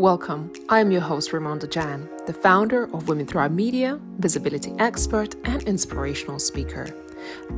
[0.00, 0.50] Welcome.
[0.70, 6.38] I'm your host, Ramonda Jan, the founder of Women Thrive Media, visibility expert, and inspirational
[6.38, 6.88] speaker.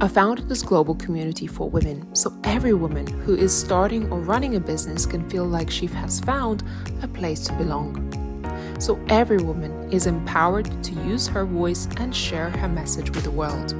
[0.00, 4.56] I founded this global community for women so every woman who is starting or running
[4.56, 6.64] a business can feel like she has found
[7.00, 7.94] a place to belong.
[8.80, 13.30] So every woman is empowered to use her voice and share her message with the
[13.30, 13.72] world.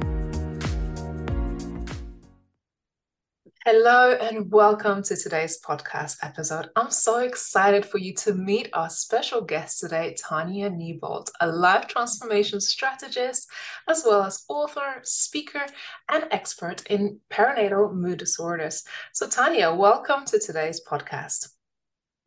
[3.65, 6.67] Hello and welcome to today's podcast episode.
[6.75, 11.87] I'm so excited for you to meet our special guest today, Tanya Newbould, a life
[11.87, 13.49] transformation strategist,
[13.87, 15.65] as well as author, speaker,
[16.11, 18.83] and expert in perinatal mood disorders.
[19.13, 21.47] So, Tanya, welcome to today's podcast.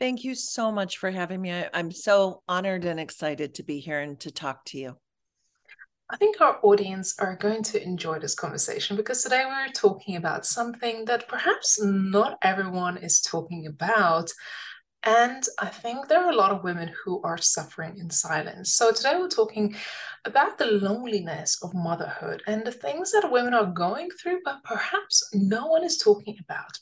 [0.01, 1.67] Thank you so much for having me.
[1.75, 4.97] I'm so honored and excited to be here and to talk to you.
[6.09, 10.47] I think our audience are going to enjoy this conversation because today we're talking about
[10.47, 14.31] something that perhaps not everyone is talking about.
[15.03, 18.77] And I think there are a lot of women who are suffering in silence.
[18.77, 19.75] So today we're talking
[20.25, 25.29] about the loneliness of motherhood and the things that women are going through, but perhaps
[25.35, 26.79] no one is talking about.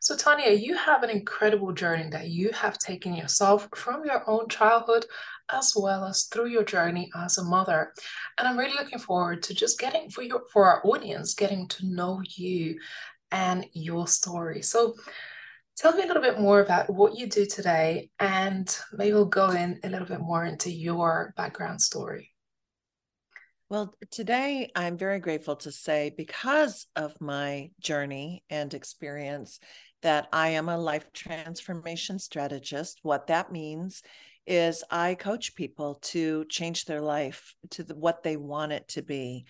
[0.00, 4.48] So, Tanya, you have an incredible journey that you have taken yourself from your own
[4.48, 5.04] childhood
[5.52, 7.92] as well as through your journey as a mother.
[8.38, 11.86] And I'm really looking forward to just getting for your for our audience, getting to
[11.86, 12.78] know you
[13.30, 14.62] and your story.
[14.62, 14.94] So
[15.76, 19.50] tell me a little bit more about what you do today and maybe we'll go
[19.50, 22.32] in a little bit more into your background story.
[23.68, 29.60] Well, today I'm very grateful to say because of my journey and experience
[30.02, 32.98] that I am a life transformation strategist.
[33.02, 34.02] What that means
[34.46, 39.02] is I coach people to change their life to the, what they want it to
[39.02, 39.44] be.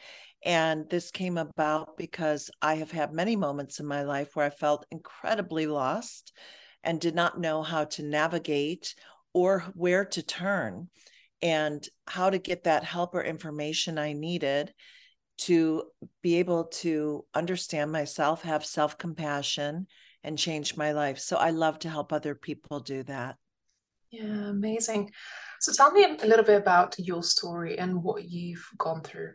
[0.44, 4.50] And this came about because I have had many moments in my life where I
[4.50, 6.32] felt incredibly lost
[6.82, 8.94] and did not know how to navigate
[9.32, 10.88] or where to turn
[11.42, 14.72] and how to get that help or information I needed
[15.38, 15.84] to
[16.22, 19.86] be able to understand myself, have self compassion,
[20.22, 21.18] and change my life.
[21.18, 23.36] So I love to help other people do that.
[24.10, 25.12] Yeah, amazing.
[25.60, 29.34] So tell me a little bit about your story and what you've gone through.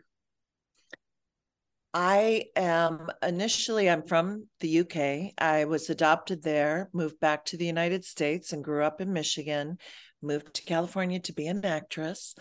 [1.94, 5.32] I am initially I'm from the UK.
[5.38, 9.78] I was adopted there, moved back to the United States and grew up in Michigan,
[10.20, 12.34] moved to California to be an actress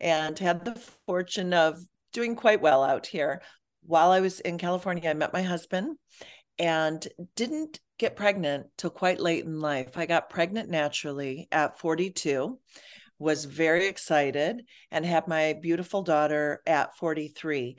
[0.00, 0.76] and had the
[1.06, 1.78] fortune of
[2.14, 3.42] doing quite well out here.
[3.82, 5.98] While I was in California, I met my husband
[6.58, 9.96] and didn't get pregnant till quite late in life.
[9.96, 12.58] I got pregnant naturally at 42,
[13.20, 17.76] was very excited, and had my beautiful daughter at 43.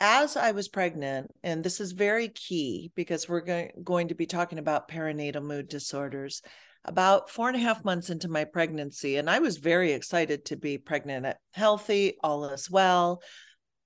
[0.00, 4.58] As I was pregnant, and this is very key because we're going, to be talking
[4.58, 6.42] about perinatal mood disorders,
[6.84, 10.56] about four and a half months into my pregnancy, and I was very excited to
[10.56, 13.22] be pregnant, healthy, all is well.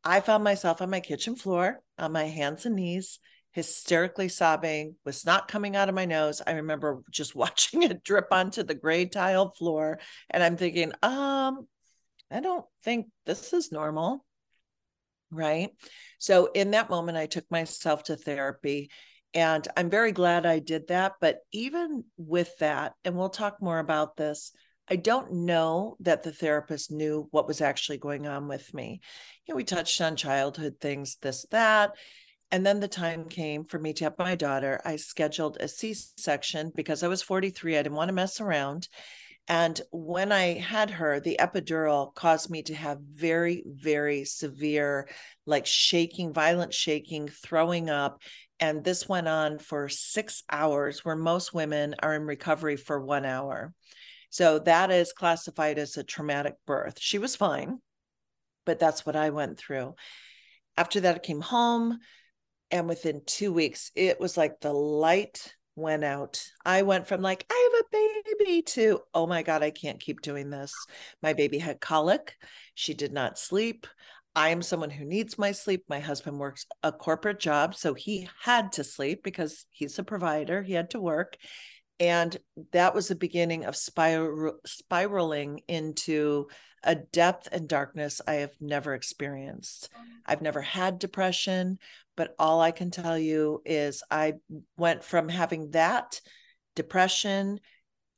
[0.02, 3.20] I found myself on my kitchen floor on my hands and knees
[3.56, 6.42] hysterically sobbing was not coming out of my nose.
[6.46, 9.98] I remember just watching it drip onto the gray tiled floor.
[10.28, 11.66] And I'm thinking, um,
[12.30, 14.26] I don't think this is normal.
[15.30, 15.70] Right.
[16.18, 18.90] So in that moment, I took myself to therapy.
[19.32, 21.14] And I'm very glad I did that.
[21.18, 24.52] But even with that, and we'll talk more about this,
[24.86, 29.00] I don't know that the therapist knew what was actually going on with me.
[29.46, 31.92] You know, we touched on childhood things, this, that.
[32.50, 34.80] And then the time came for me to have my daughter.
[34.84, 37.76] I scheduled a C section because I was 43.
[37.76, 38.88] I didn't want to mess around.
[39.48, 45.08] And when I had her, the epidural caused me to have very, very severe,
[45.44, 48.22] like shaking, violent shaking, throwing up.
[48.58, 53.24] And this went on for six hours, where most women are in recovery for one
[53.24, 53.72] hour.
[54.30, 56.98] So that is classified as a traumatic birth.
[56.98, 57.78] She was fine,
[58.64, 59.94] but that's what I went through.
[60.76, 61.98] After that, I came home
[62.70, 66.42] and within two weeks it was like the light went out.
[66.64, 70.22] I went from like i have a baby to oh my god i can't keep
[70.22, 70.72] doing this.
[71.22, 72.34] My baby had colic.
[72.74, 73.86] She did not sleep.
[74.34, 75.84] I am someone who needs my sleep.
[75.88, 80.62] My husband works a corporate job so he had to sleep because he's a provider.
[80.62, 81.36] He had to work.
[81.98, 82.36] And
[82.72, 86.48] that was the beginning of spiral, spiraling into
[86.82, 89.88] a depth and darkness I have never experienced.
[89.92, 90.04] Mm.
[90.26, 91.78] I've never had depression,
[92.16, 94.34] but all I can tell you is I
[94.76, 96.20] went from having that
[96.74, 97.60] depression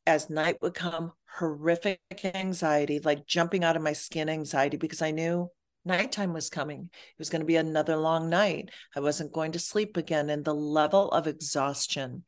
[0.07, 5.11] as night would come, horrific anxiety, like jumping out of my skin anxiety, because I
[5.11, 5.51] knew
[5.85, 6.89] nighttime was coming.
[6.93, 8.71] It was going to be another long night.
[8.97, 12.25] I wasn't going to sleep again, and the level of exhaustion.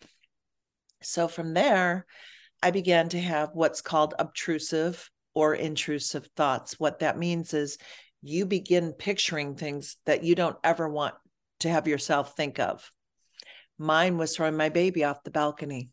[1.03, 2.05] So from there,
[2.63, 6.79] I began to have what's called obtrusive or intrusive thoughts.
[6.79, 7.79] What that means is
[8.23, 11.15] you begin picturing things that you don't ever want
[11.61, 12.91] to have yourself think of.
[13.79, 15.91] Mine was throwing my baby off the balcony,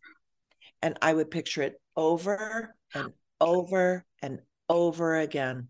[0.82, 5.70] and I would picture it over and over and over again.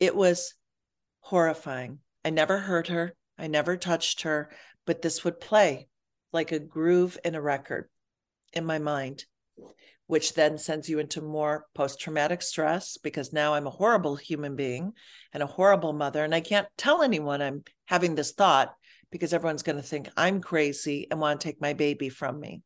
[0.00, 0.54] It was
[1.20, 1.98] horrifying.
[2.24, 4.50] I never hurt her, I never touched her,
[4.86, 5.88] but this would play
[6.32, 7.88] like a groove in a record
[8.52, 9.24] in my mind
[10.06, 14.54] which then sends you into more post traumatic stress because now I'm a horrible human
[14.54, 14.92] being
[15.32, 16.22] and a horrible mother.
[16.24, 18.74] And I can't tell anyone I'm having this thought
[19.10, 22.62] because everyone's going to think I'm crazy and want to take my baby from me.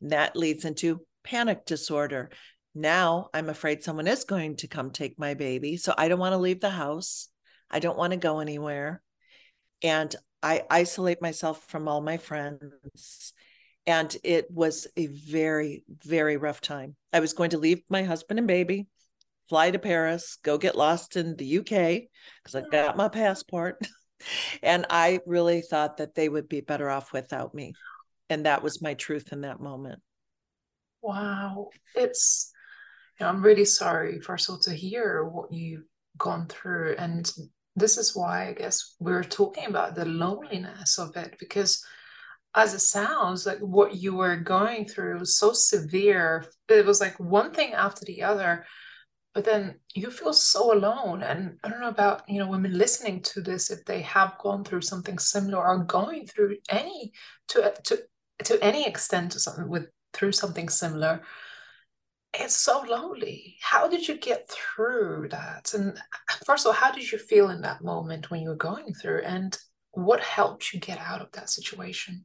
[0.00, 2.30] And that leads into panic disorder.
[2.74, 5.76] Now I'm afraid someone is going to come take my baby.
[5.76, 7.28] So I don't want to leave the house.
[7.68, 9.02] I don't want to go anywhere.
[9.82, 13.32] And I isolate myself from all my friends
[13.86, 16.96] and it was a very very rough time.
[17.12, 18.86] I was going to leave my husband and baby
[19.50, 23.76] fly to paris go get lost in the uk because i got my passport.
[24.62, 27.72] And i really thought that they would be better off without me.
[28.28, 29.98] And that was my truth in that moment.
[31.00, 31.70] Wow.
[31.94, 32.52] It's
[33.18, 35.84] you know, i'm really sorry first of all to hear what you've
[36.18, 36.96] gone through.
[36.98, 37.32] And
[37.76, 41.82] this is why i guess we're talking about the loneliness of it because
[42.54, 47.18] as it sounds like what you were going through was so severe it was like
[47.20, 48.64] one thing after the other
[49.34, 53.22] but then you feel so alone and i don't know about you know women listening
[53.22, 57.12] to this if they have gone through something similar or going through any
[57.46, 58.00] to uh, to
[58.42, 61.20] to any extent to something with through something similar
[62.32, 63.56] it's so lonely.
[63.60, 65.74] How did you get through that?
[65.74, 68.54] And uh, first of all how did you feel in that moment when you were
[68.54, 69.58] going through and
[69.92, 72.24] what helped you get out of that situation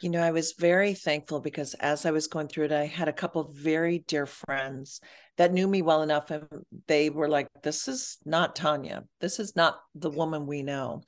[0.00, 3.08] you know, I was very thankful because as I was going through it, I had
[3.08, 5.00] a couple of very dear friends
[5.36, 6.30] that knew me well enough.
[6.30, 6.46] And
[6.86, 9.04] they were like, this is not Tanya.
[9.20, 11.02] This is not the woman we know.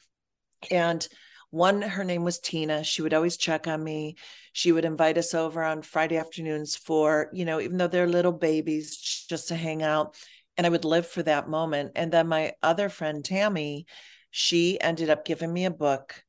[0.70, 1.06] And
[1.50, 2.84] one, her name was Tina.
[2.84, 4.16] She would always check on me.
[4.52, 8.32] She would invite us over on Friday afternoons for, you know, even though they're little
[8.32, 8.96] babies,
[9.28, 10.16] just to hang out.
[10.56, 11.92] And I would live for that moment.
[11.94, 13.86] And then my other friend, Tammy,
[14.30, 16.22] she ended up giving me a book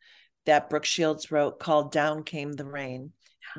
[0.46, 3.12] that Brooke Shields wrote called Down Came the Rain.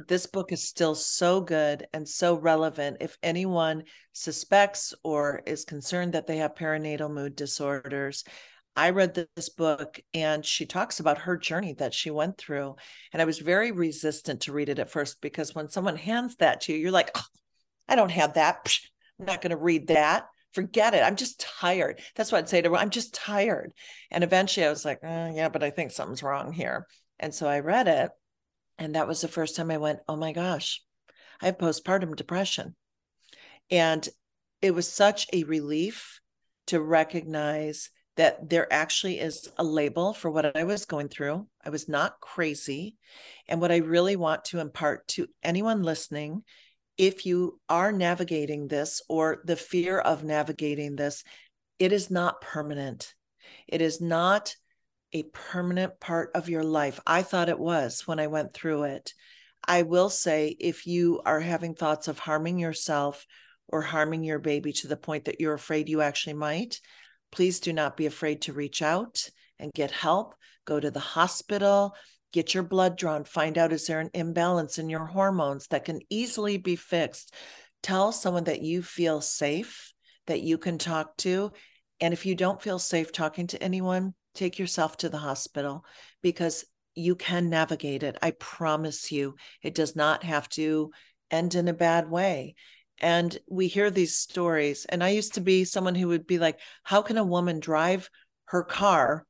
[0.09, 2.97] This book is still so good and so relevant.
[3.01, 8.25] If anyone suspects or is concerned that they have perinatal mood disorders,
[8.77, 12.75] I read this book and she talks about her journey that she went through.
[13.13, 16.63] And I was very resistant to read it at first because when someone hands that
[16.63, 17.23] to you, you're like, oh,
[17.89, 18.77] I don't have that.
[19.21, 21.03] I'm not going to read that forget it.
[21.03, 22.01] I'm just tired.
[22.15, 22.77] That's what I'd say to her.
[22.77, 23.73] I'm just tired.
[24.11, 26.87] And eventually I was like, oh, yeah, but I think something's wrong here.
[27.19, 28.11] And so I read it.
[28.79, 30.83] And that was the first time I went, oh my gosh,
[31.41, 32.75] I have postpartum depression.
[33.71, 34.09] And
[34.63, 36.21] it was such a relief
[36.67, 41.47] to recognize that there actually is a label for what I was going through.
[41.65, 42.97] I was not crazy.
[43.49, 46.45] And what I really want to impart to anyone listening
[46.97, 51.25] if you are navigating this or the fear of navigating this,
[51.79, 53.15] it is not permanent.
[53.67, 54.55] It is not
[55.13, 57.01] a permanent part of your life.
[57.07, 59.15] I thought it was when I went through it.
[59.67, 63.27] I will say if you are having thoughts of harming yourself
[63.69, 66.81] or harming your baby to the point that you're afraid you actually might,
[67.33, 70.35] please do not be afraid to reach out and get help.
[70.65, 71.95] Go to the hospital,
[72.35, 76.01] get your blood drawn, find out is there an imbalance in your hormones that can
[76.11, 77.33] easily be fixed.
[77.81, 79.93] Tell someone that you feel safe,
[80.27, 81.53] that you can talk to.
[82.01, 85.85] And if you don't feel safe talking to anyone, take yourself to the hospital
[86.23, 86.65] because
[86.97, 88.19] you can navigate it.
[88.21, 90.91] I promise you, it does not have to
[91.31, 92.57] end in a bad way.
[93.01, 94.87] And we hear these stories.
[94.87, 98.11] And I used to be someone who would be like, how can a woman drive
[98.47, 99.25] her car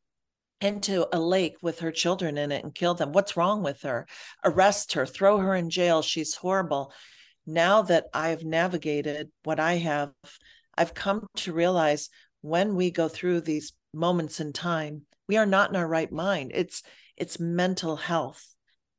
[0.60, 3.12] into a lake with her children in it and kill them.
[3.12, 4.06] What's wrong with her?
[4.44, 6.02] Arrest her, throw her in jail.
[6.02, 6.92] She's horrible.
[7.46, 10.12] Now that I've navigated what I have,
[10.76, 12.08] I've come to realize
[12.40, 16.52] when we go through these moments in time, we are not in our right mind.
[16.54, 16.82] It's
[17.16, 18.44] it's mental health.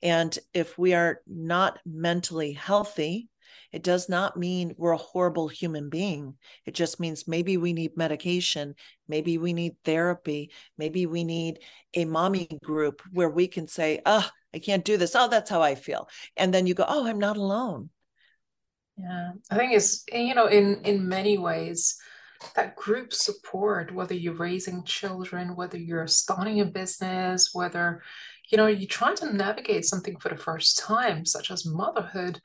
[0.01, 3.27] And if we are not mentally healthy,
[3.75, 6.35] it does not mean we're a horrible human being.
[6.65, 8.73] It just means maybe we need medication,
[9.05, 11.59] maybe we need therapy, maybe we need
[11.93, 15.13] a mommy group where we can say, oh, I can't do this.
[15.13, 16.07] Oh, that's how I feel.
[16.37, 17.89] And then you go, oh, I'm not alone.
[18.97, 21.97] Yeah, I think it's, eh, you know, in in many ways,
[22.55, 28.01] that group support, whether you're raising children, whether you're starting a business, whether,
[28.49, 32.39] you know, you're trying to navigate something for the first time, such as motherhood,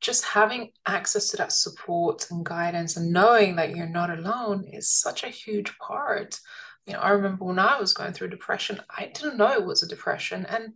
[0.00, 4.90] just having access to that support and guidance and knowing that you're not alone is
[4.90, 6.38] such a huge part.
[6.86, 9.82] You know, I remember when I was going through depression, I didn't know it was
[9.82, 10.74] a depression and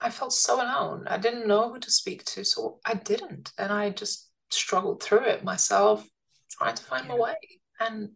[0.00, 1.04] I felt so alone.
[1.06, 3.52] I didn't know who to speak to, so I didn't.
[3.56, 6.06] And I just struggled through it myself,
[6.50, 7.12] trying to find yeah.
[7.12, 7.36] my way.
[7.80, 8.10] And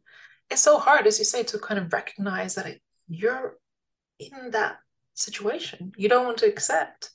[0.50, 3.56] it's so hard, as you say, to kind of recognize that it, you're
[4.18, 4.76] in that
[5.14, 7.10] situation you don't want to accept.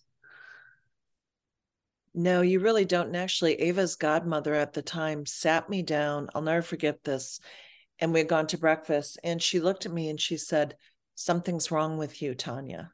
[2.17, 3.07] No, you really don't.
[3.07, 6.29] And actually, Ava's godmother at the time sat me down.
[6.33, 7.41] I'll never forget this.
[7.99, 10.77] And we had gone to breakfast, and she looked at me and she said,
[11.15, 12.91] Something's wrong with you, Tanya.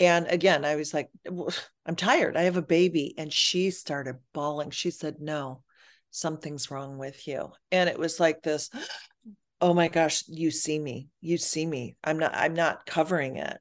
[0.00, 1.08] And again, I was like,
[1.86, 2.36] I'm tired.
[2.36, 3.14] I have a baby.
[3.16, 4.70] And she started bawling.
[4.70, 5.62] She said, No,
[6.10, 7.52] something's wrong with you.
[7.70, 8.70] And it was like this,
[9.60, 11.10] oh my gosh, you see me.
[11.20, 11.96] You see me.
[12.02, 13.58] I'm not, I'm not covering it.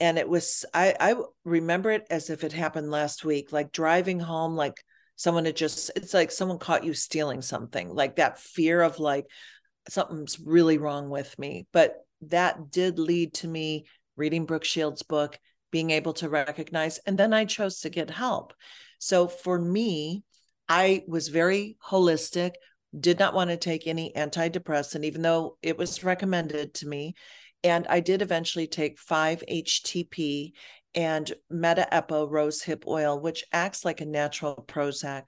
[0.00, 1.14] And it was, I, I
[1.44, 4.82] remember it as if it happened last week, like driving home, like
[5.16, 9.26] someone had just, it's like someone caught you stealing something, like that fear of like,
[9.88, 11.66] something's really wrong with me.
[11.72, 13.84] But that did lead to me
[14.16, 15.38] reading Brooke Shields' book
[15.70, 16.98] being able to recognize.
[17.06, 18.54] And then I chose to get help.
[18.98, 20.24] So for me,
[20.68, 22.52] I was very holistic,
[22.98, 27.14] did not want to take any antidepressant, even though it was recommended to me.
[27.62, 30.52] And I did eventually take 5-HTP
[30.94, 35.24] and Meta Epo rose hip oil, which acts like a natural Prozac.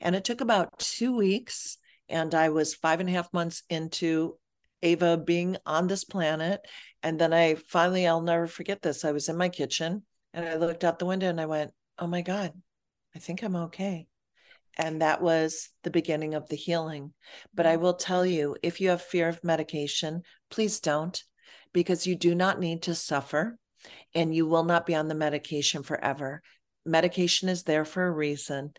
[0.00, 1.78] And it took about two weeks.
[2.08, 4.38] And I was five and a half months into
[4.82, 6.60] Ava being on this planet.
[7.02, 9.04] And then I finally, I'll never forget this.
[9.04, 10.02] I was in my kitchen
[10.32, 12.52] and I looked out the window and I went, Oh my God,
[13.14, 14.06] I think I'm okay.
[14.76, 17.12] And that was the beginning of the healing.
[17.54, 17.80] But I mm.
[17.80, 21.22] will tell you if you have fear of medication, please don't,
[21.74, 23.58] because you do not need to suffer
[24.14, 26.40] and you will not be on the medication forever.
[26.86, 28.72] Medication is there for a reason.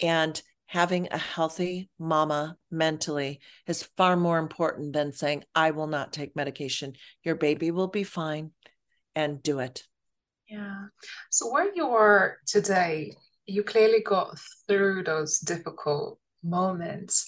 [0.00, 6.12] And having a healthy mama mentally is far more important than saying, I will not
[6.12, 6.92] take medication.
[7.24, 8.52] Your baby will be fine
[9.14, 9.82] and do it.
[10.48, 10.86] Yeah.
[11.30, 13.14] So, where you are today,
[13.46, 17.26] you clearly got through those difficult moments.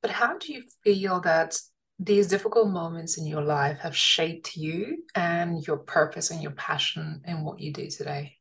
[0.00, 1.56] But how do you feel that
[2.04, 7.22] these difficult moments in your life have shaped you and your purpose and your passion
[7.26, 8.38] in what you do today?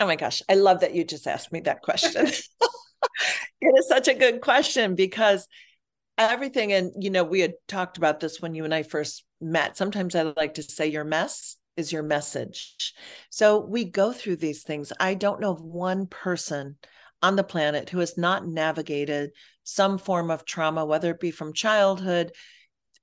[0.00, 2.26] Oh my gosh, I love that you just asked me that question.
[3.60, 5.46] it is such a good question because
[6.18, 9.76] everything, and you know, we had talked about this when you and I first met.
[9.76, 12.94] Sometimes I like to say your mess is your message.
[13.30, 14.92] So we go through these things.
[14.98, 16.76] I don't know of one person
[17.22, 19.30] on the planet who has not navigated
[19.64, 22.32] some form of trauma, whether it be from childhood,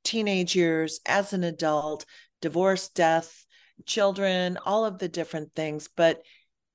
[0.03, 2.05] teenage years, as an adult,
[2.41, 3.45] divorce, death,
[3.85, 5.89] children, all of the different things.
[5.95, 6.21] But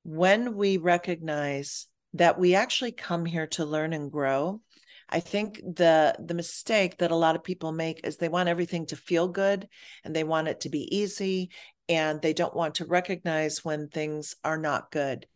[0.04, 4.60] when we recognize that we actually come here to learn and grow.
[5.08, 8.86] I think the the mistake that a lot of people make is they want everything
[8.86, 9.68] to feel good
[10.04, 11.50] and they want it to be easy
[11.88, 15.26] and they don't want to recognize when things are not good.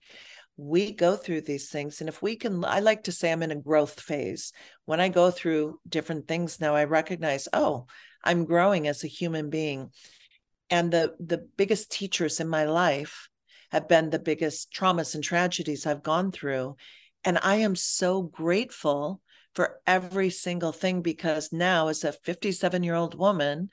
[0.56, 3.50] We go through these things and if we can I like to say I'm in
[3.50, 4.52] a growth phase.
[4.84, 7.86] When I go through different things now I recognize, oh,
[8.24, 9.90] I'm growing as a human being.
[10.70, 13.28] And the the biggest teachers in my life
[13.70, 16.76] have been the biggest traumas and tragedies I've gone through.
[17.24, 19.20] And I am so grateful
[19.54, 23.70] for every single thing because now, as a 57 year old woman,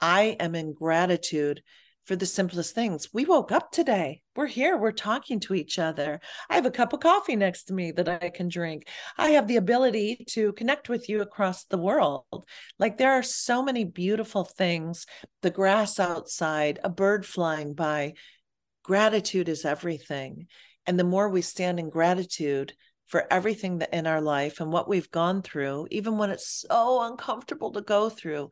[0.00, 1.62] I am in gratitude
[2.08, 3.12] for the simplest things.
[3.12, 4.22] We woke up today.
[4.34, 4.78] We're here.
[4.78, 6.20] We're talking to each other.
[6.48, 8.88] I have a cup of coffee next to me that I can drink.
[9.18, 12.24] I have the ability to connect with you across the world.
[12.78, 15.04] Like there are so many beautiful things
[15.42, 18.14] the grass outside, a bird flying by,
[18.82, 20.46] gratitude is everything.
[20.86, 22.72] And the more we stand in gratitude
[23.08, 27.02] for everything that in our life and what we've gone through, even when it's so
[27.02, 28.48] uncomfortable to go through,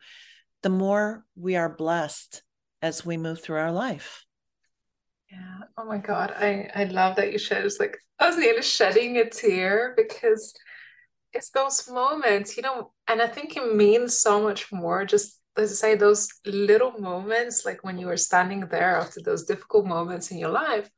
[0.63, 2.43] the more we are blessed
[2.83, 4.25] as we move through our life.
[5.31, 5.59] Yeah.
[5.77, 6.33] Oh my God.
[6.37, 7.67] I, I love that you shared.
[7.67, 10.55] It's like I was nearly shedding a tear because
[11.33, 15.73] it's those moments, you know, and I think it means so much more just as
[15.73, 20.31] I say those little moments like when you were standing there after those difficult moments
[20.31, 20.91] in your life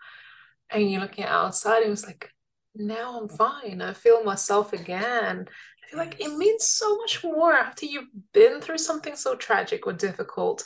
[0.70, 2.30] and you're looking outside and it's like
[2.74, 7.52] now i'm fine i feel myself again i feel like it means so much more
[7.52, 10.64] after you've been through something so tragic or difficult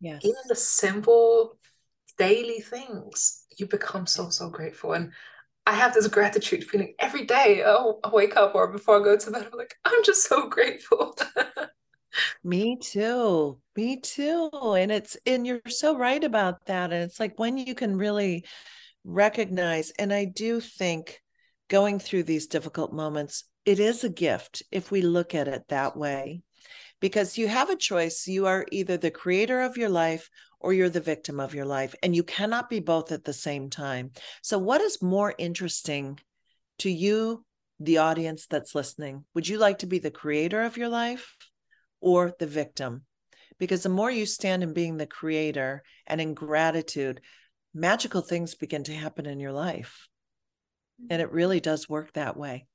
[0.00, 1.58] yes even the simple
[2.16, 5.12] daily things you become so so grateful and
[5.68, 7.62] I have this gratitude feeling every day.
[7.62, 10.48] Oh, I wake up or before I go to bed, I'm like, I'm just so
[10.48, 11.14] grateful.
[12.44, 13.60] Me too.
[13.76, 14.48] Me too.
[14.52, 16.90] And it's, and you're so right about that.
[16.90, 18.46] And it's like when you can really
[19.04, 21.20] recognize, and I do think
[21.68, 25.98] going through these difficult moments, it is a gift if we look at it that
[25.98, 26.40] way.
[27.00, 28.26] Because you have a choice.
[28.26, 30.28] You are either the creator of your life
[30.60, 33.70] or you're the victim of your life, and you cannot be both at the same
[33.70, 34.10] time.
[34.42, 36.18] So, what is more interesting
[36.78, 37.44] to you,
[37.78, 39.24] the audience that's listening?
[39.34, 41.36] Would you like to be the creator of your life
[42.00, 43.04] or the victim?
[43.58, 47.20] Because the more you stand in being the creator and in gratitude,
[47.74, 50.08] magical things begin to happen in your life.
[51.10, 51.36] And it mm-hmm.
[51.36, 52.66] really does work that way.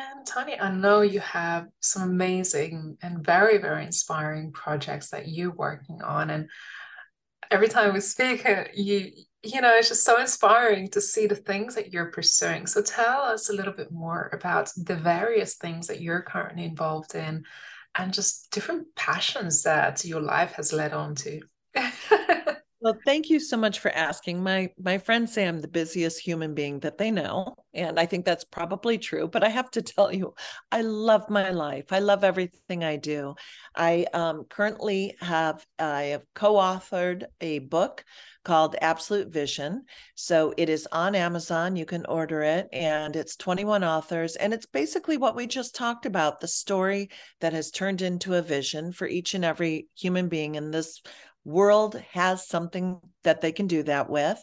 [0.00, 5.52] And Tanya, I know you have some amazing and very, very inspiring projects that you're
[5.52, 6.30] working on.
[6.30, 6.48] And
[7.50, 9.10] every time we speak, uh, you
[9.42, 12.66] you know, it's just so inspiring to see the things that you're pursuing.
[12.66, 17.14] So tell us a little bit more about the various things that you're currently involved
[17.14, 17.44] in
[17.94, 21.40] and just different passions that your life has led on to.
[22.82, 24.42] Well, thank you so much for asking.
[24.42, 28.44] My my friend Sam, the busiest human being that they know, and I think that's
[28.44, 29.28] probably true.
[29.28, 30.34] But I have to tell you,
[30.72, 31.92] I love my life.
[31.92, 33.34] I love everything I do.
[33.76, 38.02] I um, currently have I have co-authored a book
[38.44, 39.84] called Absolute Vision.
[40.14, 41.76] So it is on Amazon.
[41.76, 46.06] You can order it, and it's 21 authors, and it's basically what we just talked
[46.06, 47.10] about: the story
[47.40, 51.02] that has turned into a vision for each and every human being in this
[51.44, 54.42] world has something that they can do that with.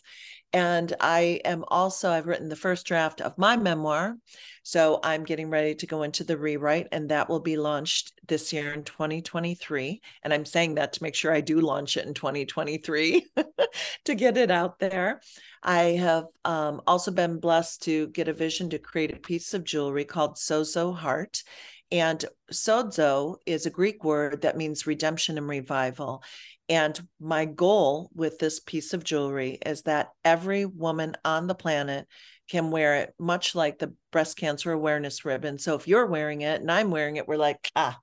[0.53, 4.15] And i am also i've written the first draft of my memoir.
[4.63, 8.53] So i'm getting ready to go into the rewrite and that will be launched this
[8.53, 12.13] year in 2023 and i'm saying that to make sure i do launch it in
[12.13, 13.25] 2023
[14.05, 15.21] to get it out there.
[15.63, 19.63] I have um, also been blessed to get a vision to create a piece of
[19.63, 21.43] jewelry called sozo heart
[21.91, 26.23] and sozo is a Greek word that means redemption and revival.
[26.69, 32.07] And my goal with this piece of jewelry is that every woman on the planet
[32.49, 35.59] can wear it, much like the breast cancer awareness ribbon.
[35.59, 37.97] So if you're wearing it and I'm wearing it, we're like, ah,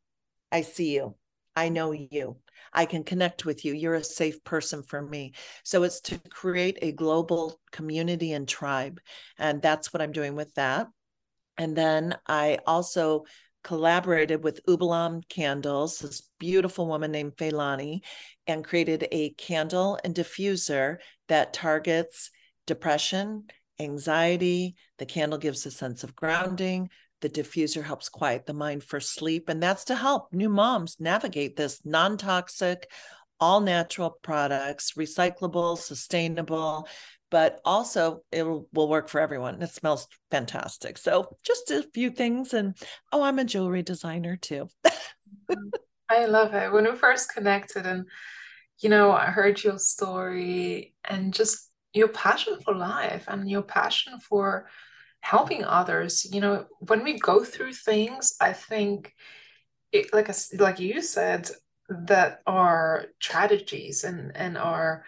[0.50, 1.14] I see you.
[1.56, 2.36] I know you.
[2.72, 3.72] I can connect with you.
[3.72, 5.35] You're a safe person for me.
[5.62, 9.00] So it's to create a global community and tribe.
[9.38, 10.88] And that's what I'm doing with that.
[11.56, 13.24] And then I also
[13.64, 18.03] collaborated with Ubalam Candles, this beautiful woman named Feilani,
[18.46, 20.98] and created a candle and diffuser
[21.29, 22.31] that targets
[22.66, 23.44] depression,
[23.81, 24.77] anxiety.
[24.98, 26.90] The candle gives a sense of grounding.
[27.20, 29.48] The diffuser helps quiet the mind for sleep.
[29.48, 32.90] And that's to help new moms navigate this non toxic,
[33.40, 36.87] all natural products, recyclable, sustainable,
[37.35, 39.61] but also it will, work for everyone.
[39.61, 40.97] It smells fantastic.
[40.97, 42.55] So just a few things.
[42.55, 42.77] And
[43.11, 44.68] oh, I'm a jewelry designer too.
[45.51, 45.68] Mm-hmm.
[46.09, 46.70] I love it.
[46.70, 48.07] When we first connected and,
[48.79, 54.20] you know, I heard your story and just your passion for life and your passion
[54.20, 54.68] for
[55.18, 56.25] helping others.
[56.33, 59.12] You know, when we go through things, I think,
[59.90, 61.51] it, like a, like you said,
[61.88, 65.05] that our tragedies and and our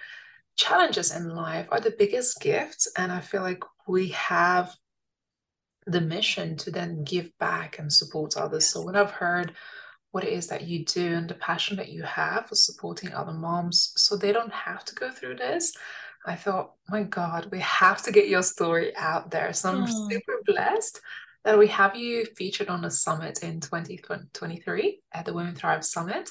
[0.56, 2.88] challenges in life are the biggest gifts.
[2.96, 4.74] And I feel like we have
[5.86, 8.66] the mission to then give back and support others.
[8.66, 9.52] So when I've heard
[10.10, 13.32] what it is that you do and the passion that you have for supporting other
[13.32, 15.72] moms so they don't have to go through this,
[16.26, 19.52] I thought, my God, we have to get your story out there.
[19.52, 20.08] So I'm oh.
[20.08, 21.00] super blessed
[21.44, 26.30] that we have you featured on a summit in 2023 at the Women Thrive Summit.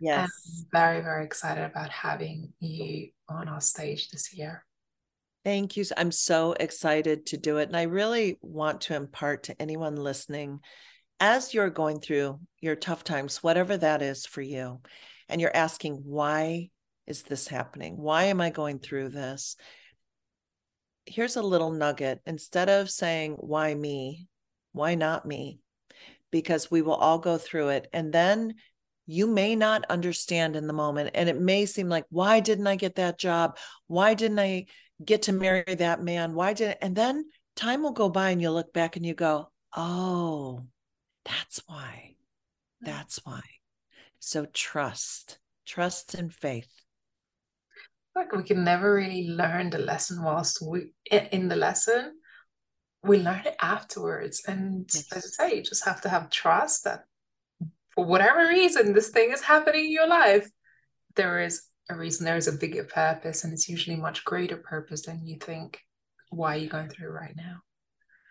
[0.00, 0.28] Yes.
[0.28, 4.64] I'm very, very excited about having you on our stage this year.
[5.44, 5.84] Thank you.
[5.96, 7.68] I'm so excited to do it.
[7.68, 10.60] And I really want to impart to anyone listening
[11.18, 14.80] as you're going through your tough times, whatever that is for you,
[15.28, 16.70] and you're asking, why
[17.06, 17.96] is this happening?
[17.96, 19.56] Why am I going through this?
[21.06, 22.20] Here's a little nugget.
[22.24, 24.28] Instead of saying, why me?
[24.72, 25.58] Why not me?
[26.30, 27.88] Because we will all go through it.
[27.92, 28.54] And then
[29.10, 31.10] you may not understand in the moment.
[31.14, 33.58] And it may seem like, why didn't I get that job?
[33.88, 34.66] Why didn't I
[35.04, 36.32] get to marry that man?
[36.32, 37.24] Why did and then
[37.56, 40.64] time will go by and you'll look back and you go, oh,
[41.24, 42.14] that's why.
[42.84, 42.86] Mm.
[42.86, 43.40] That's why.
[44.20, 46.70] So trust, trust and faith.
[48.14, 52.12] Like we can never really learn the lesson whilst we in the lesson.
[53.02, 54.42] We learn it afterwards.
[54.46, 55.12] And yes.
[55.12, 57.06] as I say, you just have to have trust that
[58.00, 60.48] for whatever reason this thing is happening in your life,
[61.16, 65.02] there is a reason, there is a bigger purpose, and it's usually much greater purpose
[65.02, 65.78] than you think
[66.30, 67.56] why are you going through right now.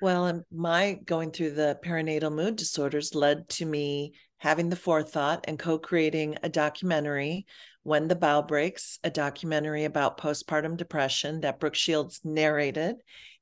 [0.02, 5.60] Well, my going through the perinatal mood disorders led to me having the forethought and
[5.60, 7.46] co creating a documentary,
[7.84, 12.96] When the Bough Breaks, a documentary about postpartum depression that Brooke Shields narrated.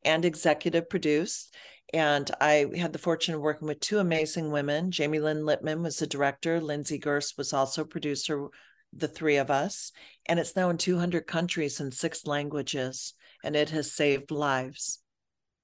[0.04, 1.56] and executive produced.
[1.94, 4.92] And I had the fortune of working with two amazing women.
[4.92, 8.48] Jamielyn Lippman was the director, Lindsay Gerst was also producer,
[8.94, 9.92] the three of us.
[10.26, 15.02] And it's now in 200 countries in six languages, and it has saved lives.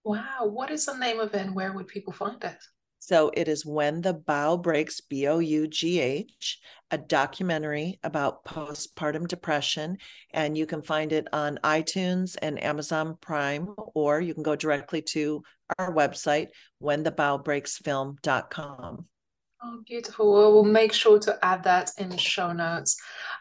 [0.04, 0.46] Wow.
[0.46, 2.58] What is the name of it and where would people find it?
[3.06, 8.46] So it is When the Bough Breaks, B O U G H, a documentary about
[8.46, 9.98] postpartum depression.
[10.32, 15.02] And you can find it on iTunes and Amazon Prime, or you can go directly
[15.02, 15.44] to
[15.78, 16.48] our website,
[16.82, 19.06] whentheboughbreaksfilm.com.
[19.66, 20.34] Oh, beautiful.
[20.34, 22.98] Well, we'll make sure to add that in the show notes.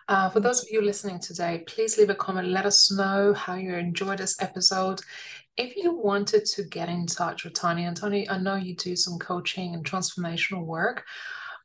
[0.09, 2.48] Uh, for those of you listening today, please leave a comment.
[2.48, 5.01] Let us know how you enjoyed this episode
[5.56, 8.96] if you wanted to get in touch with Tony, and Tony, I know you do
[8.96, 11.04] some coaching and transformational work.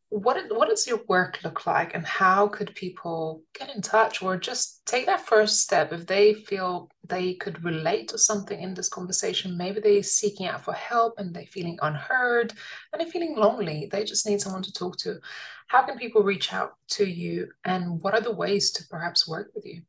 [0.10, 4.38] What what does your work look like, and how could people get in touch or
[4.38, 8.88] just take that first step if they feel they could relate to something in this
[8.88, 9.58] conversation?
[9.58, 12.54] Maybe they're seeking out for help and they're feeling unheard
[12.94, 13.90] and they're feeling lonely.
[13.92, 15.20] They just need someone to talk to.
[15.68, 19.52] How can people reach out to you, and what are the ways to perhaps work
[19.56, 19.82] with you?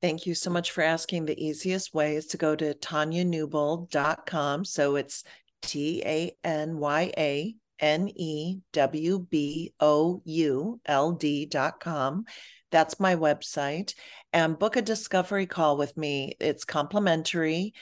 [0.00, 1.24] Thank you so much for asking.
[1.24, 4.64] The easiest way is to go to tanyanewbould.com.
[4.64, 5.24] So it's
[5.62, 12.24] T A N Y A N E W B O U L D.com.
[12.70, 13.94] That's my website.
[14.32, 16.36] And book a discovery call with me.
[16.38, 17.72] It's complimentary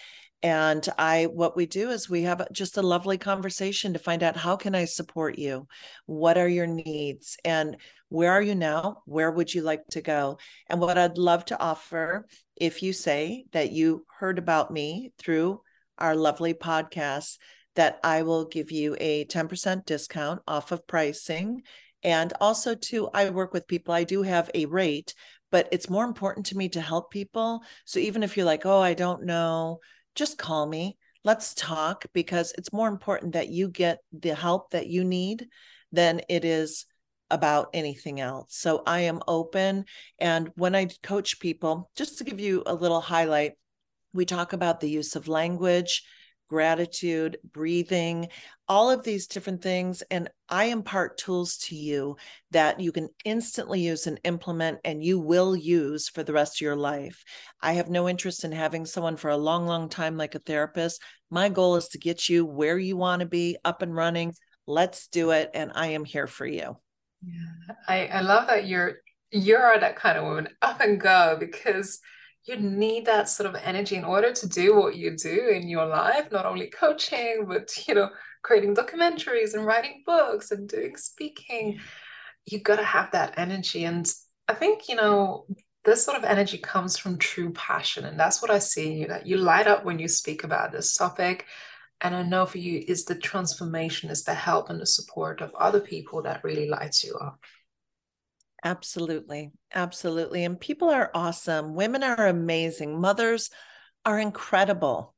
[0.47, 4.37] and i what we do is we have just a lovely conversation to find out
[4.37, 5.67] how can i support you?
[6.07, 7.37] What are your needs?
[7.45, 7.77] And
[8.11, 9.03] where are you now?
[9.07, 10.39] Where would you like to go?
[10.69, 15.63] And what i'd love to offer if you say that you heard about me through
[15.99, 17.39] our lovely podcast
[17.75, 21.63] that i will give you a 10% discount off of pricing.
[22.05, 25.13] And also too i work with people i do have a rate
[25.51, 27.63] but it's more important to me to help people.
[27.85, 29.81] So even if you're like oh i don't know
[30.17, 30.97] just call me.
[31.25, 35.47] Let's talk because it's more important that you get the help that you need
[35.93, 36.87] than it is
[37.31, 38.55] about anything else.
[38.57, 39.85] So I am open.
[40.19, 43.53] And when I coach people, just to give you a little highlight,
[44.13, 46.05] we talk about the use of language,
[46.49, 48.29] gratitude, breathing,
[48.69, 50.03] all of these different things.
[50.11, 52.17] And I impart tools to you
[52.51, 56.61] that you can instantly use and implement, and you will use for the rest of
[56.63, 57.25] your life.
[57.61, 61.03] I have no interest in having someone for a long, long time like a therapist.
[61.31, 64.35] My goal is to get you where you want to be, up and running.
[64.67, 65.51] Let's do it.
[65.55, 66.77] And I am here for you.
[67.27, 68.97] Yeah, I, I love that you're
[69.33, 71.99] you're that kind of woman up and go because
[72.47, 75.87] you need that sort of energy in order to do what you do in your
[75.87, 78.09] life not only coaching but you know
[78.43, 81.81] creating documentaries and writing books and doing speaking.
[82.45, 84.11] You got to have that energy and
[84.49, 85.47] i think you know
[85.85, 89.09] this sort of energy comes from true passion and that's what i see in you
[89.09, 91.47] that you light up when you speak about this topic
[92.03, 95.53] and i know for you is the transformation is the help and the support of
[95.57, 97.41] other people that really lights you up
[98.67, 99.53] Absolutely.
[99.73, 100.43] Absolutely.
[100.43, 101.77] And people are awesome.
[101.77, 103.01] Women are amazing.
[103.01, 103.49] Mothers
[104.05, 105.15] are incredible.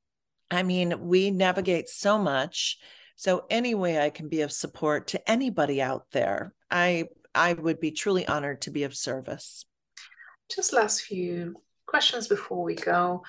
[0.50, 2.76] I mean, we navigate so much.
[3.16, 7.80] So any way I can be of support to anybody out there, I I would
[7.80, 9.64] be truly honored to be of service.
[10.54, 11.54] Just last few
[11.86, 13.22] questions before we go.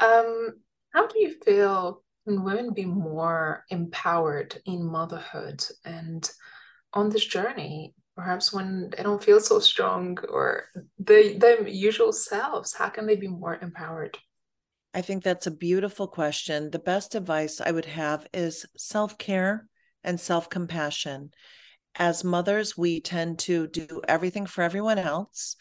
[0.00, 0.54] Um,
[0.94, 6.30] how do you feel can women be more empowered in motherhood and
[6.94, 10.64] on this journey perhaps when they don't feel so strong or
[10.98, 14.18] the their usual selves how can they be more empowered?
[14.92, 16.70] I think that's a beautiful question.
[16.70, 19.68] The best advice i would have is self-care
[20.02, 21.30] and self-compassion.
[21.94, 25.54] As mothers we tend to do everything for everyone else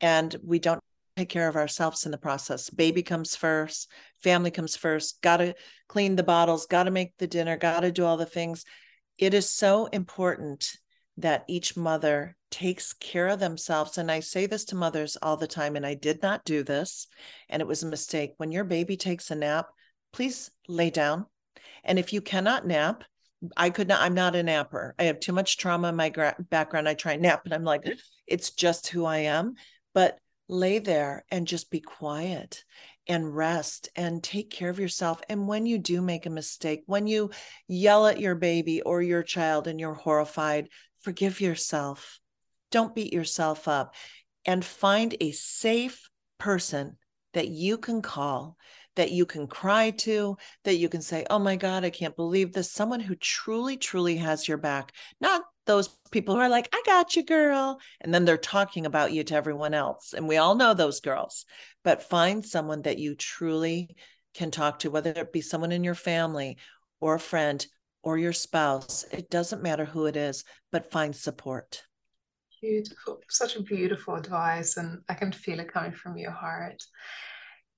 [0.00, 0.80] and we don't
[1.16, 2.70] take care of ourselves in the process.
[2.70, 3.90] Baby comes first
[4.22, 5.20] family comes first.
[5.20, 5.54] Got to
[5.88, 8.64] clean the bottles got to make the dinner got to do all the things.
[9.18, 10.76] It is so important
[11.16, 13.98] that each mother takes care of themselves.
[13.98, 17.06] And I say this to mothers all the time, and I did not do this,
[17.48, 18.34] and it was a mistake.
[18.36, 19.68] When your baby takes a nap,
[20.12, 21.26] please lay down.
[21.84, 23.04] And if you cannot nap,
[23.56, 24.94] I could not, I'm not a napper.
[24.98, 26.88] I have too much trauma in my gra- background.
[26.88, 27.84] I try and nap, and I'm like,
[28.26, 29.54] it's just who I am.
[29.92, 32.64] But lay there and just be quiet
[33.06, 35.20] and rest and take care of yourself.
[35.28, 37.30] And when you do make a mistake, when you
[37.68, 40.68] yell at your baby or your child and you're horrified,
[41.04, 42.18] forgive yourself.
[42.70, 43.94] Don't beat yourself up
[44.44, 46.96] and find a safe person
[47.34, 48.56] that you can call,
[48.96, 52.52] that you can cry to, that you can say, Oh my God, I can't believe
[52.52, 52.70] this.
[52.70, 57.16] Someone who truly, truly has your back, not those people who are like, I got
[57.16, 57.78] you, girl.
[58.00, 60.14] And then they're talking about you to everyone else.
[60.14, 61.44] And we all know those girls,
[61.82, 63.94] but find someone that you truly
[64.34, 66.58] can talk to, whether it be someone in your family
[67.00, 67.66] or a friend
[68.04, 69.04] or your spouse.
[69.10, 71.82] It doesn't matter who it is, but find support.
[72.60, 73.20] Beautiful.
[73.28, 74.76] Such a beautiful advice.
[74.76, 76.82] And I can feel it coming from your heart.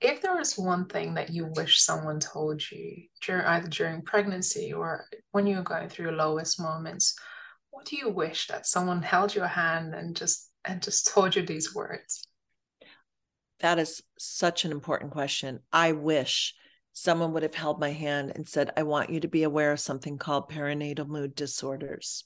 [0.00, 4.72] If there was one thing that you wish someone told you during either during pregnancy
[4.72, 7.16] or when you were going through your lowest moments,
[7.70, 11.46] what do you wish that someone held your hand and just and just told you
[11.46, 12.26] these words?
[13.60, 15.60] That is such an important question.
[15.72, 16.54] I wish
[16.98, 19.80] someone would have held my hand and said, I want you to be aware of
[19.80, 22.24] something called perinatal mood disorders.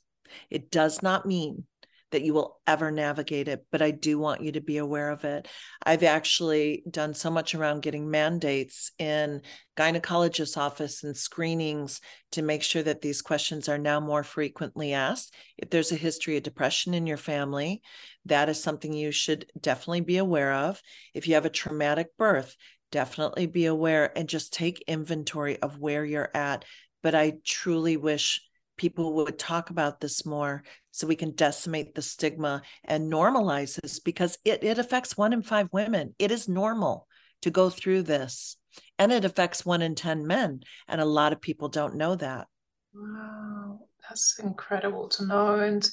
[0.48, 1.64] It does not mean
[2.12, 5.24] that you will ever navigate it, but I do want you to be aware of
[5.24, 5.48] it.
[5.82, 9.42] I've actually done so much around getting mandates in
[9.76, 12.00] gynecologist's office and screenings
[12.32, 15.34] to make sure that these questions are now more frequently asked.
[15.58, 17.82] If there's a history of depression in your family,
[18.26, 20.80] that is something you should definitely be aware of.
[21.12, 22.54] If you have a traumatic birth,
[22.90, 26.64] definitely be aware and just take inventory of where you're at.
[27.02, 28.42] But I truly wish
[28.76, 34.00] people would talk about this more so we can decimate the stigma and normalize this
[34.00, 36.14] because it, it affects one in five women.
[36.18, 37.06] It is normal
[37.42, 38.56] to go through this.
[38.98, 40.60] And it affects one in 10 men.
[40.88, 42.46] And a lot of people don't know that.
[42.94, 45.58] Wow, that's incredible to know.
[45.58, 45.88] And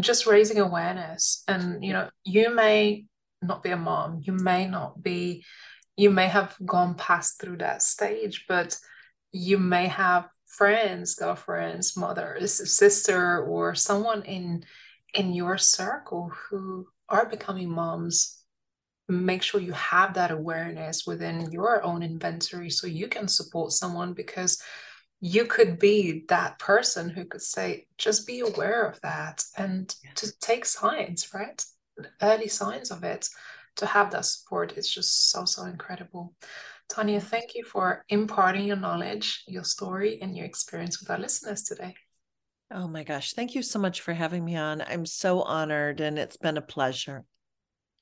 [0.00, 1.42] just raising awareness.
[1.48, 3.04] And, you know, you may
[3.42, 5.44] not be a mom, you may not be,
[5.96, 8.76] you may have gone past through that stage, but
[9.32, 14.64] you may have friends, girlfriends, mothers, sister, or someone in
[15.14, 18.42] in your circle who are becoming moms,
[19.08, 24.14] make sure you have that awareness within your own inventory so you can support someone
[24.14, 24.62] because
[25.20, 30.32] you could be that person who could say, just be aware of that and to
[30.40, 31.64] take signs, right?
[32.20, 33.28] Early signs of it,
[33.76, 36.34] to have that support is just so, so incredible.
[36.88, 41.62] Tanya, thank you for imparting your knowledge, your story, and your experience with our listeners
[41.62, 41.94] today.
[42.70, 43.34] Oh my gosh.
[43.34, 44.82] Thank you so much for having me on.
[44.82, 47.24] I'm so honored and it's been a pleasure.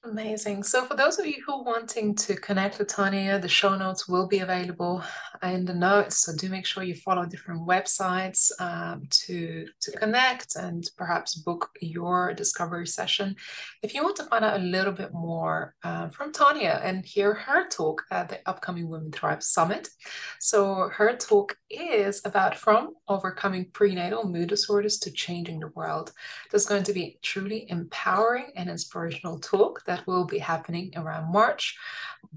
[0.03, 0.63] Amazing.
[0.63, 4.09] So, for those of you who are wanting to connect with Tanya, the show notes
[4.09, 5.05] will be available
[5.43, 6.23] in the notes.
[6.25, 11.69] So, do make sure you follow different websites um, to to connect and perhaps book
[11.83, 13.37] your discovery session.
[13.83, 17.35] If you want to find out a little bit more uh, from Tanya and hear
[17.35, 19.91] her talk at the upcoming Women Thrive Summit,
[20.39, 26.13] so her talk is about from overcoming prenatal mood disorders to changing the world.
[26.51, 31.77] There's going to be truly empowering and inspirational talk that will be happening around March,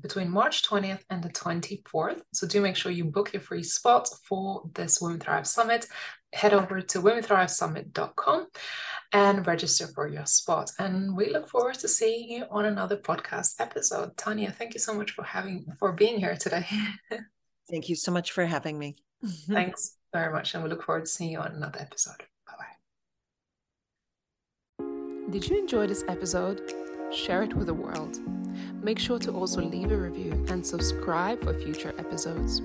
[0.02, 2.22] between March 20th and the 24th.
[2.34, 5.86] So do make sure you book your free spot for this Women Thrive Summit.
[6.34, 8.48] Head over to womenthrivesummit.com
[9.12, 10.72] and register for your spot.
[10.80, 14.18] And we look forward to seeing you on another podcast episode.
[14.18, 16.66] Tanya, thank you so much for having for being here today.
[17.70, 18.96] thank you so much for having me.
[19.48, 20.56] Thanks very much.
[20.56, 22.24] And we look forward to seeing you on another episode.
[22.48, 22.76] Bye bye.
[25.30, 26.60] Did you enjoy this episode?
[27.14, 28.20] Share it with the world.
[28.82, 32.62] Make sure to also leave a review and subscribe for future episodes.